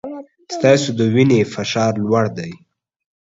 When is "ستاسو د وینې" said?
0.55-1.39